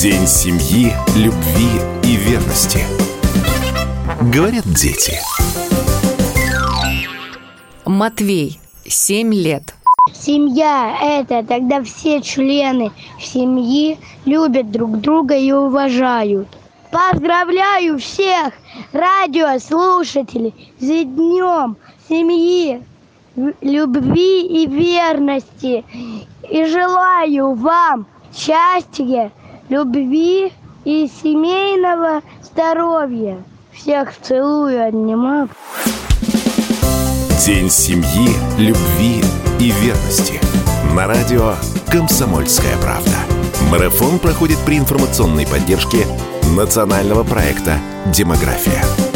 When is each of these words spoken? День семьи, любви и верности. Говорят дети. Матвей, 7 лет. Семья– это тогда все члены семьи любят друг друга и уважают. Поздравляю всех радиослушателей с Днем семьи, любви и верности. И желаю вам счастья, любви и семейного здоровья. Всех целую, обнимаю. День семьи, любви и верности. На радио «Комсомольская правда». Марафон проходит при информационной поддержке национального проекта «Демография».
День 0.00 0.28
семьи, 0.28 0.92
любви 1.16 1.80
и 2.04 2.14
верности. 2.14 2.78
Говорят 4.32 4.64
дети. 4.66 5.18
Матвей, 7.84 8.60
7 8.86 9.34
лет. 9.34 9.74
Семья– 10.14 10.96
это 11.02 11.44
тогда 11.44 11.82
все 11.82 12.22
члены 12.22 12.92
семьи 13.20 13.98
любят 14.24 14.70
друг 14.70 15.00
друга 15.00 15.36
и 15.36 15.50
уважают. 15.50 16.46
Поздравляю 16.92 17.98
всех 17.98 18.52
радиослушателей 18.92 20.54
с 20.78 20.86
Днем 20.86 21.76
семьи, 22.08 22.84
любви 23.34 24.62
и 24.62 24.66
верности. 24.68 25.84
И 26.48 26.64
желаю 26.66 27.54
вам 27.54 28.06
счастья, 28.32 29.32
любви 29.68 30.52
и 30.84 31.10
семейного 31.22 32.22
здоровья. 32.42 33.42
Всех 33.72 34.12
целую, 34.20 34.88
обнимаю. 34.88 35.48
День 37.44 37.70
семьи, 37.70 38.30
любви 38.58 39.22
и 39.60 39.70
верности. 39.70 40.40
На 40.94 41.06
радио 41.06 41.54
«Комсомольская 41.90 42.76
правда». 42.82 43.16
Марафон 43.70 44.18
проходит 44.18 44.58
при 44.66 44.78
информационной 44.78 45.46
поддержке 45.46 46.06
национального 46.56 47.22
проекта 47.22 47.78
«Демография». 48.06 49.07